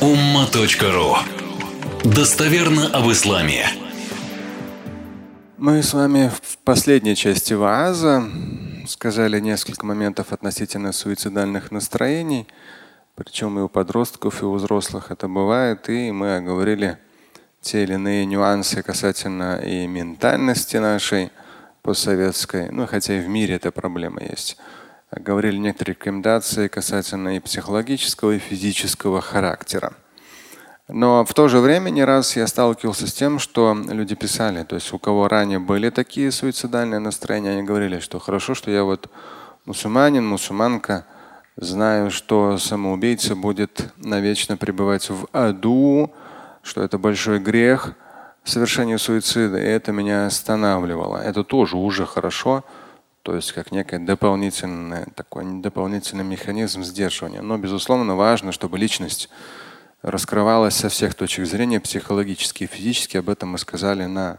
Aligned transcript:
umma.ru 0.00 1.16
Достоверно 2.04 2.88
об 2.88 3.10
исламе. 3.10 3.66
Мы 5.56 5.82
с 5.82 5.94
вами 5.94 6.30
в 6.42 6.58
последней 6.58 7.16
части 7.16 7.54
ВААЗа 7.54 8.28
сказали 8.86 9.40
несколько 9.40 9.86
моментов 9.86 10.32
относительно 10.32 10.92
суицидальных 10.92 11.70
настроений. 11.70 12.46
Причем 13.14 13.58
и 13.58 13.62
у 13.62 13.68
подростков, 13.70 14.42
и 14.42 14.44
у 14.44 14.52
взрослых 14.52 15.10
это 15.10 15.28
бывает. 15.28 15.88
И 15.88 16.10
мы 16.12 16.36
оговорили 16.36 16.98
те 17.62 17.84
или 17.84 17.94
иные 17.94 18.26
нюансы 18.26 18.82
касательно 18.82 19.56
и 19.64 19.86
ментальности 19.86 20.76
нашей 20.76 21.30
постсоветской. 21.80 22.68
Ну, 22.70 22.86
хотя 22.86 23.16
и 23.16 23.20
в 23.20 23.28
мире 23.28 23.54
эта 23.54 23.70
проблема 23.70 24.22
есть 24.22 24.58
говорили 25.10 25.56
некоторые 25.56 25.94
рекомендации 25.94 26.68
касательно 26.68 27.36
и 27.36 27.40
психологического, 27.40 28.32
и 28.32 28.38
физического 28.38 29.20
характера. 29.20 29.94
Но 30.88 31.24
в 31.24 31.34
то 31.34 31.48
же 31.48 31.58
время 31.58 31.90
не 31.90 32.04
раз 32.04 32.36
я 32.36 32.46
сталкивался 32.46 33.08
с 33.08 33.12
тем, 33.12 33.40
что 33.40 33.76
люди 33.88 34.14
писали, 34.14 34.62
то 34.62 34.76
есть 34.76 34.92
у 34.92 34.98
кого 34.98 35.26
ранее 35.26 35.58
были 35.58 35.90
такие 35.90 36.30
суицидальные 36.30 37.00
настроения, 37.00 37.50
они 37.50 37.64
говорили, 37.64 37.98
что 37.98 38.20
хорошо, 38.20 38.54
что 38.54 38.70
я 38.70 38.84
вот 38.84 39.10
мусульманин, 39.64 40.24
мусульманка, 40.24 41.04
знаю, 41.56 42.12
что 42.12 42.58
самоубийца 42.58 43.34
будет 43.34 43.92
навечно 43.96 44.56
пребывать 44.56 45.10
в 45.10 45.26
аду, 45.32 46.14
что 46.62 46.82
это 46.82 46.98
большой 46.98 47.40
грех 47.40 47.94
совершение 48.44 48.98
суицида, 48.98 49.58
и 49.58 49.64
это 49.64 49.90
меня 49.90 50.26
останавливало. 50.26 51.16
Это 51.18 51.42
тоже 51.42 51.76
уже 51.76 52.06
хорошо, 52.06 52.64
то 53.26 53.34
есть 53.34 53.50
как 53.50 53.72
некий 53.72 53.98
дополнительный, 53.98 55.04
такой 55.16 55.60
дополнительный 55.60 56.22
механизм 56.22 56.84
сдерживания. 56.84 57.42
Но, 57.42 57.58
безусловно, 57.58 58.14
важно, 58.14 58.52
чтобы 58.52 58.78
личность 58.78 59.28
раскрывалась 60.00 60.76
со 60.76 60.88
всех 60.88 61.16
точек 61.16 61.44
зрения, 61.46 61.80
психологически 61.80 62.62
и 62.62 62.66
физически. 62.68 63.16
Об 63.16 63.28
этом 63.28 63.48
мы 63.48 63.58
сказали 63.58 64.04
на 64.04 64.38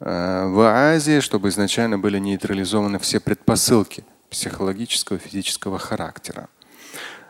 э, 0.00 0.46
в 0.46 0.60
Азии, 0.60 1.20
чтобы 1.20 1.48
изначально 1.48 1.98
были 1.98 2.18
нейтрализованы 2.18 2.98
все 2.98 3.18
предпосылки 3.18 4.04
психологического 4.28 5.16
и 5.16 5.20
физического 5.20 5.78
характера. 5.78 6.50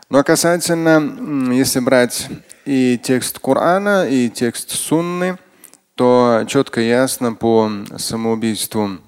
Но 0.09 0.21
касательно, 0.21 1.53
если 1.53 1.79
брать 1.79 2.27
и 2.65 2.99
текст 3.01 3.39
Корана, 3.39 4.05
и 4.05 4.29
текст 4.29 4.71
Сунны, 4.71 5.37
то 5.95 6.43
четко 6.45 6.81
и 6.81 6.89
ясно 6.89 7.35
по 7.35 7.71
самоубийству 7.95 8.99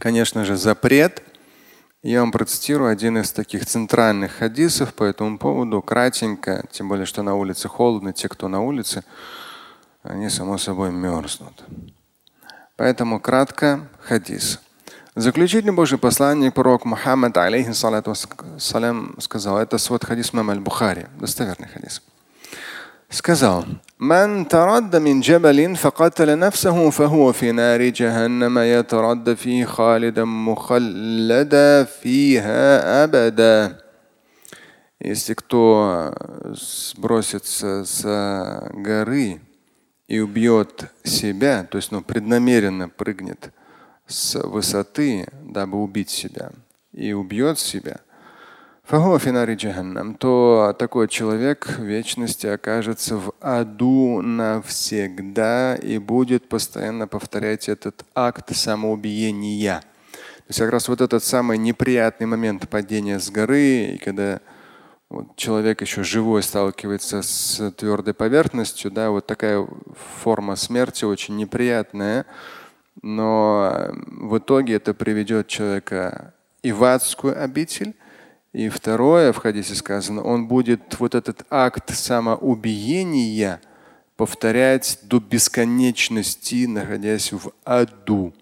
конечно 0.00 0.44
же, 0.44 0.56
запрет. 0.56 1.22
Я 2.02 2.20
вам 2.20 2.32
процитирую 2.32 2.90
один 2.90 3.18
из 3.18 3.30
таких 3.30 3.66
центральных 3.66 4.32
хадисов 4.32 4.94
по 4.94 5.04
этому 5.04 5.38
поводу, 5.38 5.82
кратенько, 5.82 6.64
тем 6.72 6.88
более, 6.88 7.06
что 7.06 7.22
на 7.22 7.36
улице 7.36 7.68
холодно, 7.68 8.12
те, 8.12 8.28
кто 8.28 8.48
на 8.48 8.62
улице, 8.62 9.04
они, 10.02 10.30
само 10.30 10.58
собой, 10.58 10.90
мерзнут. 10.90 11.62
Поэтому 12.76 13.20
кратко 13.20 13.88
хадис. 14.00 14.60
Заключительный 15.14 15.74
Божий 15.74 15.98
посланник, 15.98 16.54
пророк 16.54 16.86
Мухаммад, 16.86 17.36
алейхиссалату 17.36 18.14
сказал, 19.18 19.58
это 19.58 19.76
свод 19.76 20.04
хадис 20.04 20.32
Мам 20.32 20.50
аль-Бухари, 20.50 21.08
достоверный 21.18 21.68
хадис 21.68 22.02
сказал 23.09 23.65
من 23.99 24.47
ترد 24.47 24.95
من 24.95 25.21
جبل 25.21 25.75
فقتل 25.75 26.39
نفسه 26.39 26.89
فهو 26.89 27.31
في 27.31 27.51
نار 27.51 27.81
جهنم 27.81 28.59
يترد 28.59 29.33
فيه 29.33 29.65
خالدا 29.65 30.25
مخلدا 30.25 31.83
فيها 31.83 33.03
أبدا 33.03 33.85
Если 34.99 35.33
кто 35.33 36.13
сбросится 36.53 37.83
с 37.83 38.01
горы 38.73 39.41
и 40.07 40.19
убьет 40.19 40.89
себя, 41.03 41.67
то 41.69 41.77
есть 41.77 41.91
ну, 41.91 42.01
преднамеренно 42.01 42.89
прыгнет 42.89 43.51
с 44.07 44.35
высоты, 44.35 45.27
дабы 45.43 45.77
убить 45.83 46.09
себя, 46.09 46.51
и 46.93 47.11
убьет 47.11 47.59
себя – 47.59 48.08
то 50.14 50.74
такой 50.76 51.06
человек 51.06 51.76
в 51.78 51.84
вечности 51.84 52.48
окажется 52.48 53.18
в 53.18 53.32
аду 53.40 54.20
навсегда 54.20 55.76
и 55.76 55.98
будет 55.98 56.48
постоянно 56.48 57.06
повторять 57.06 57.68
этот 57.68 58.04
акт 58.16 58.52
самоубиения. 58.52 59.82
То 60.10 60.44
есть 60.48 60.58
как 60.58 60.72
раз 60.72 60.88
вот 60.88 61.00
этот 61.00 61.22
самый 61.22 61.56
неприятный 61.56 62.26
момент 62.26 62.68
падения 62.68 63.20
с 63.20 63.30
горы, 63.30 63.92
и 63.94 63.98
когда 63.98 64.40
вот 65.08 65.36
человек 65.36 65.82
еще 65.82 66.02
живой 66.02 66.42
сталкивается 66.42 67.22
с 67.22 67.70
твердой 67.70 68.14
поверхностью, 68.14 68.90
да, 68.90 69.10
вот 69.10 69.24
такая 69.24 69.68
форма 70.20 70.56
смерти 70.56 71.04
очень 71.04 71.36
неприятная, 71.36 72.26
но 73.02 73.92
в 74.08 74.38
итоге 74.38 74.74
это 74.74 74.94
приведет 74.94 75.46
человека 75.46 76.34
и 76.64 76.72
в 76.72 76.82
адскую 76.82 77.40
обитель, 77.40 77.94
и 78.53 78.69
второе, 78.69 79.33
в 79.33 79.37
хадисе 79.37 79.75
сказано, 79.75 80.21
он 80.21 80.47
будет 80.47 80.99
вот 80.99 81.13
этот 81.13 81.45
акт 81.49 81.93
самоубиения 81.93 83.59
повторять 84.15 84.99
до 85.03 85.19
бесконечности, 85.19 86.65
находясь 86.65 87.33
в 87.33 87.51
аду. 87.65 88.33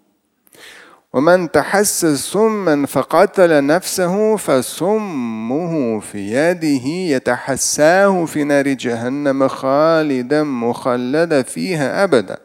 ومن 1.14 1.50
تحس 1.50 2.06
سما 2.06 2.86
فقتل 2.86 3.66
نفسه 3.66 4.36
فسمه 4.36 6.00
في 6.00 6.18
يده 6.32 6.86
يتحساه 7.16 8.24
في 8.24 8.44
نار 8.44 8.68
جهنم 8.68 9.48
خالدا 9.48 10.42
مخلدا 10.42 11.42
فيها 11.42 12.04
أبدا. 12.04 12.38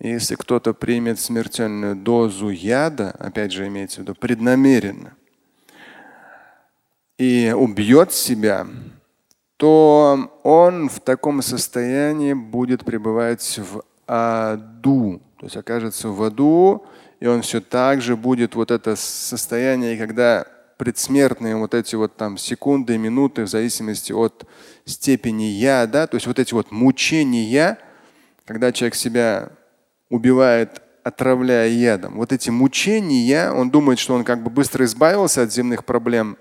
Если 0.00 0.34
кто-то 0.34 0.72
примет 0.72 1.20
смертельную 1.20 1.94
дозу 1.94 2.48
яда, 2.48 3.14
опять 3.18 3.52
же 3.52 3.68
имеется 3.68 3.98
в 3.98 4.02
виду 4.02 4.14
преднамеренно, 4.14 5.12
и 7.17 7.53
убьет 7.55 8.11
себя, 8.11 8.67
то 9.57 10.39
он 10.43 10.89
в 10.89 10.99
таком 10.99 11.41
состоянии 11.41 12.33
будет 12.33 12.83
пребывать 12.83 13.59
в 13.59 13.83
аду. 14.05 15.21
То 15.39 15.45
есть 15.45 15.57
окажется 15.57 16.09
в 16.09 16.21
аду, 16.23 16.85
и 17.19 17.27
он 17.27 17.41
все 17.41 17.61
так 17.61 18.01
же 18.01 18.15
будет 18.15 18.55
вот 18.55 18.71
это 18.71 18.95
состояние, 18.95 19.97
когда 19.97 20.45
предсмертные 20.77 21.55
вот 21.55 21.73
эти 21.73 21.95
вот 21.95 22.17
там 22.17 22.37
секунды, 22.37 22.97
минуты, 22.97 23.43
в 23.43 23.47
зависимости 23.47 24.11
от 24.11 24.45
степени 24.85 25.43
я, 25.43 25.87
да, 25.87 26.07
то 26.07 26.15
есть 26.15 26.27
вот 26.27 26.37
эти 26.39 26.53
вот 26.53 26.71
мучения, 26.71 27.79
когда 28.45 28.71
человек 28.71 28.95
себя 28.95 29.49
убивает, 30.09 30.81
отравляя 31.03 31.69
ядом, 31.69 32.17
вот 32.17 32.33
эти 32.33 32.49
мучения, 32.49 33.51
он 33.51 33.69
думает, 33.69 33.99
что 33.99 34.15
он 34.15 34.23
как 34.23 34.43
бы 34.43 34.49
быстро 34.49 34.83
избавился 34.83 35.43
от 35.43 35.53
земных 35.53 35.85
проблем, 35.85 36.37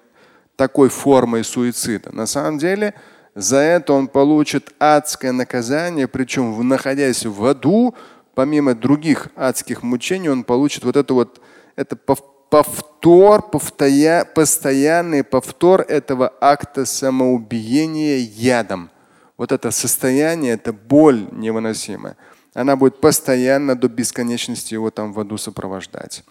такой 0.56 0.88
формой 0.88 1.44
суицида. 1.44 2.14
На 2.14 2.26
самом 2.26 2.58
деле 2.58 2.94
за 3.34 3.58
это 3.58 3.92
он 3.92 4.08
получит 4.08 4.72
адское 4.78 5.32
наказание, 5.32 6.06
причем 6.06 6.68
находясь 6.68 7.26
в 7.26 7.44
аду, 7.44 7.94
помимо 8.34 8.74
других 8.74 9.28
адских 9.36 9.82
мучений, 9.82 10.28
он 10.28 10.44
получит 10.44 10.84
вот 10.84 10.96
это 10.96 11.14
вот 11.14 11.40
это 11.76 11.96
повтор, 11.96 13.42
повторя, 13.50 14.24
постоянный 14.24 15.24
повтор 15.24 15.80
этого 15.82 16.32
акта 16.40 16.84
самоубиения 16.84 18.18
ядом. 18.18 18.90
Вот 19.36 19.50
это 19.50 19.72
состояние, 19.72 20.54
это 20.54 20.72
боль 20.72 21.26
невыносимая. 21.32 22.16
Она 22.54 22.76
будет 22.76 23.00
постоянно 23.00 23.74
до 23.74 23.88
бесконечности 23.88 24.74
его 24.74 24.92
там 24.92 25.12
в 25.12 25.18
аду 25.18 25.36
сопровождать. 25.36 26.24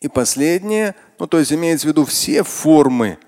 И 0.00 0.08
последнее, 0.08 0.94
ну 1.18 1.26
то 1.26 1.38
есть 1.38 1.52
имеется 1.52 1.86
в 1.86 1.90
виду 1.90 2.04
все 2.04 2.42
формы 2.42 3.18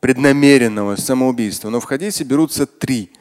преднамеренного 0.00 0.96
самоубийства. 0.96 1.70
Но 1.70 1.80
в 1.80 1.84
хадисе 1.84 2.24
берутся 2.24 2.66
три. 2.66 3.12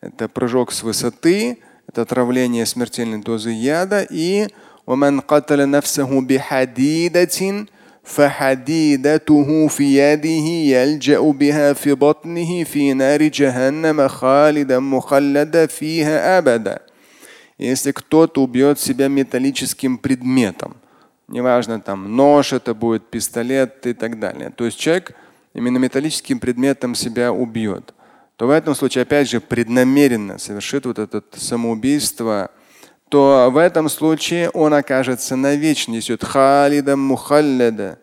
Это 0.00 0.28
прыжок 0.28 0.72
с 0.72 0.82
высоты, 0.82 1.58
это 1.86 2.02
отравление 2.02 2.66
смертельной 2.66 3.20
дозы 3.20 3.50
яда 3.50 4.02
и 4.02 4.48
ومن 4.86 5.20
قتل 5.20 5.70
نفسه 5.70 6.20
بحديدة 6.20 7.66
فحديدته 8.04 9.68
في 9.68 9.84
يده 9.96 10.48
يلجأ 10.74 11.20
بها 11.20 11.72
في 11.72 11.94
بطنه 11.94 12.64
في 12.64 12.92
نار 12.92 13.22
جهنم 13.22 14.08
خالدا 14.08 14.78
مخلدا 14.78 15.66
فيها 15.66 16.38
أبدا. 16.38 16.80
Если 17.58 17.92
кто-то 17.92 18.42
убьет 18.42 18.80
себя 18.80 19.06
металлическим 19.06 19.98
предметом, 19.98 20.74
неважно, 21.27 21.79
там 21.79 22.15
нож 22.15 22.53
это 22.53 22.73
будет, 22.73 23.09
пистолет 23.09 23.85
и 23.85 23.93
так 23.93 24.19
далее. 24.19 24.49
То 24.49 24.65
есть 24.65 24.79
человек 24.79 25.15
именно 25.53 25.77
металлическим 25.77 26.39
предметом 26.39 26.95
себя 26.95 27.31
убьет, 27.31 27.93
то 28.35 28.47
в 28.47 28.51
этом 28.51 28.75
случае, 28.75 29.03
опять 29.03 29.29
же, 29.29 29.41
преднамеренно 29.41 30.37
совершит 30.37 30.85
вот 30.85 30.99
это 30.99 31.23
самоубийство, 31.33 32.51
то 33.09 33.49
в 33.51 33.57
этом 33.57 33.89
случае 33.89 34.49
он 34.49 34.73
окажется 34.73 35.35
навечно, 35.35 35.91
несет 35.91 36.23
халидам 36.23 36.99
мухаллада, 36.99 37.99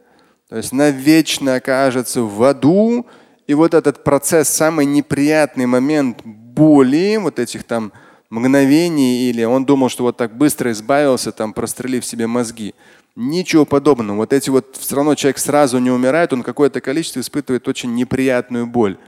то 0.49 0.57
есть 0.57 0.73
навечно 0.73 1.55
окажется 1.55 2.23
в 2.23 2.43
аду, 2.43 3.07
и 3.47 3.55
вот 3.55 3.75
этот 3.75 4.03
процесс, 4.03 4.49
самый 4.49 4.87
неприятный 4.87 5.67
момент 5.67 6.23
боли, 6.25 7.19
вот 7.19 7.39
этих 7.39 7.65
там 7.65 7.93
мгновений, 8.35 9.31
или 9.31 9.45
он 9.45 9.65
думал, 9.65 9.89
что 9.89 10.03
вот 10.03 10.17
так 10.17 10.37
быстро 10.37 10.73
избавился, 10.73 11.31
там 11.31 11.53
прострелив 11.53 12.05
себе 12.05 12.27
мозги. 12.27 12.75
Ничего 13.17 13.65
подобного. 13.65 14.17
Вот 14.17 14.33
эти 14.33 14.51
вот 14.51 14.77
все 14.77 14.97
равно 14.97 15.15
человек 15.15 15.39
сразу 15.39 15.79
не 15.79 15.91
умирает, 15.91 16.33
он 16.33 16.43
какое-то 16.43 16.81
количество 16.81 17.21
испытывает 17.21 17.69
очень 17.69 17.95
неприятную 17.95 18.67
боль. 18.67 18.99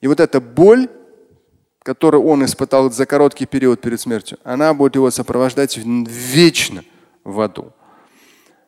И 0.00 0.06
вот 0.06 0.20
эта 0.20 0.40
боль, 0.40 0.88
которую 1.82 2.24
он 2.24 2.44
испытал 2.44 2.90
за 2.90 3.04
короткий 3.04 3.44
период 3.44 3.80
перед 3.82 4.00
смертью, 4.00 4.38
она 4.42 4.72
будет 4.72 4.94
его 4.94 5.10
сопровождать 5.10 5.76
вечно 5.76 6.82
в 7.24 7.40
аду. 7.40 7.72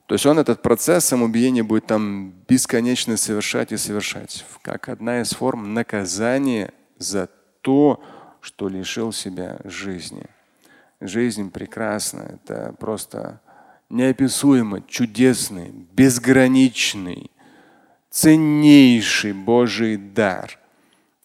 То 0.06 0.14
есть 0.14 0.26
он 0.26 0.38
этот 0.38 0.60
процесс 0.60 1.06
самоубиения 1.06 1.64
будет 1.64 1.86
там 1.86 2.34
бесконечно 2.46 3.16
совершать 3.16 3.72
и 3.72 3.78
совершать, 3.78 4.44
как 4.60 4.90
одна 4.90 5.22
из 5.22 5.30
форм 5.30 5.72
наказания 5.72 6.74
за 6.98 7.30
то, 7.62 8.02
что 8.44 8.68
лишил 8.68 9.10
себя 9.10 9.58
жизни. 9.64 10.26
Жизнь 11.00 11.50
прекрасна, 11.50 12.34
это 12.34 12.74
просто 12.78 13.40
неописуемо 13.88 14.82
чудесный, 14.86 15.70
безграничный, 15.92 17.30
ценнейший 18.10 19.32
Божий 19.32 19.96
дар. 19.96 20.58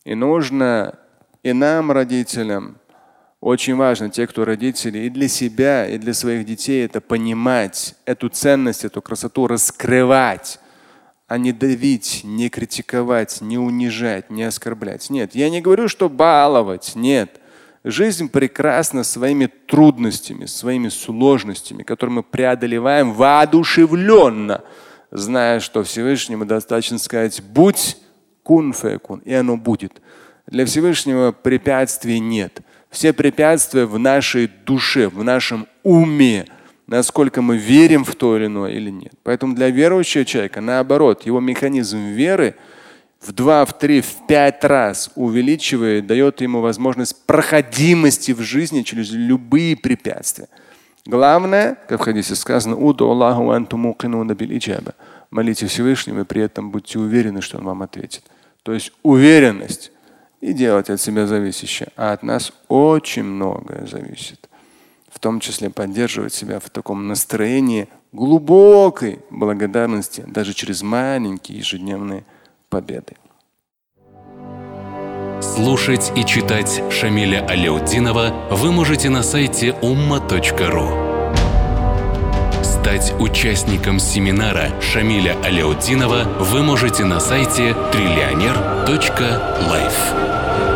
И 0.06 0.16
нужно 0.16 0.98
и 1.44 1.52
нам, 1.52 1.92
родителям, 1.92 2.78
очень 3.42 3.76
важно, 3.76 4.10
те, 4.10 4.26
кто 4.26 4.46
родители, 4.46 5.00
и 5.00 5.10
для 5.10 5.28
себя, 5.28 5.88
и 5.88 5.98
для 5.98 6.14
своих 6.14 6.46
детей 6.46 6.86
это 6.86 7.02
понимать, 7.02 7.96
эту 8.06 8.30
ценность, 8.30 8.86
эту 8.86 9.02
красоту 9.02 9.46
раскрывать, 9.46 10.60
а 11.30 11.38
не 11.38 11.52
давить, 11.52 12.22
не 12.24 12.50
критиковать, 12.50 13.40
не 13.40 13.60
унижать, 13.60 14.32
не 14.32 14.44
оскорблять. 14.44 15.12
Нет, 15.12 15.36
я 15.36 15.52
не 15.52 15.62
говорю, 15.62 15.88
что 15.88 16.10
баловать. 16.10 16.94
Нет. 16.96 17.40
Жизнь 17.84 18.30
прекрасна 18.30 19.04
своими 19.04 19.46
трудностями, 19.46 20.48
своими 20.48 20.90
сложностями, 20.90 21.84
которые 21.84 22.16
мы 22.16 22.24
преодолеваем 22.24 23.14
воодушевленно, 23.14 24.64
зная, 25.12 25.60
что 25.60 25.84
Всевышнему 25.84 26.46
достаточно 26.46 26.98
сказать 26.98 27.44
«будь 27.44 27.98
кун 28.42 28.74
фекун», 28.74 29.20
и 29.20 29.32
оно 29.32 29.56
будет. 29.56 30.02
Для 30.48 30.66
Всевышнего 30.66 31.32
препятствий 31.32 32.20
нет. 32.20 32.62
Все 32.90 33.14
препятствия 33.14 33.86
в 33.86 34.00
нашей 34.00 34.48
душе, 34.48 35.08
в 35.08 35.24
нашем 35.24 35.68
уме, 35.84 36.48
насколько 36.90 37.42
мы 37.42 37.58
верим 37.58 38.04
в 38.04 38.16
то 38.16 38.36
или 38.36 38.48
иное 38.48 38.72
или 38.72 38.90
нет. 38.90 39.14
Поэтому 39.24 39.54
для 39.54 39.70
верующего 39.70 40.26
человека, 40.26 40.60
наоборот, 40.60 41.26
его 41.26 41.40
механизм 41.40 42.00
веры 42.00 42.56
в 43.22 43.32
два, 43.32 43.66
в 43.66 43.78
три, 43.78 44.02
в 44.02 44.28
пять 44.28 44.64
раз 44.64 45.12
увеличивает, 45.16 46.08
дает 46.08 46.42
ему 46.42 46.62
возможность 46.62 47.26
проходимости 47.26 48.32
в 48.32 48.42
жизни 48.42 48.82
через 48.82 49.12
любые 49.12 49.76
препятствия. 49.76 50.48
Главное, 51.06 51.78
как 51.88 52.02
в 52.02 52.04
хадисе 52.04 52.36
сказано, 52.36 52.76
молите 55.32 55.68
Всевышнего 55.68 56.22
и 56.22 56.26
при 56.26 56.42
этом 56.42 56.72
будьте 56.72 56.98
уверены, 56.98 57.42
что 57.42 57.58
Он 57.58 57.66
вам 57.66 57.84
ответит. 57.84 58.24
То 58.64 58.74
есть 58.74 58.92
уверенность 59.04 59.92
и 60.42 60.54
делать 60.54 60.90
от 60.90 61.00
себя 61.00 61.28
зависящее. 61.28 61.90
А 61.96 62.14
от 62.14 62.24
нас 62.24 62.52
очень 62.68 63.24
многое 63.24 63.86
зависит. 63.86 64.49
В 65.12 65.20
том 65.20 65.40
числе 65.40 65.70
поддерживать 65.70 66.34
себя 66.34 66.60
в 66.60 66.70
таком 66.70 67.08
настроении 67.08 67.88
глубокой 68.12 69.20
благодарности 69.30 70.24
даже 70.28 70.54
через 70.54 70.82
маленькие 70.82 71.60
ежедневные 71.60 72.26
победы. 72.70 73.16
Слушать 75.42 76.12
и 76.16 76.26
читать 76.26 76.82
Шамиля 76.92 77.46
Аляутдинова 77.48 78.50
вы 78.52 78.72
можете 78.72 79.10
на 79.10 79.24
сайте 79.24 79.70
umma.ru. 79.82 81.10
Стать 82.64 83.14
участником 83.20 84.00
семинара 84.00 84.70
Шамиля 84.82 85.36
Аляутдинова 85.44 86.24
вы 86.40 86.64
можете 86.64 87.06
на 87.06 87.20
сайте 87.20 87.76
триллионер.life. 87.92 90.69